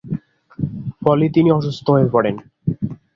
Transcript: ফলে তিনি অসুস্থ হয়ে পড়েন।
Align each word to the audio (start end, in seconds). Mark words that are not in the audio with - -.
ফলে 1.01 1.25
তিনি 1.35 1.49
অসুস্থ 1.51 1.85
হয়ে 1.95 2.07
পড়েন। 2.13 2.35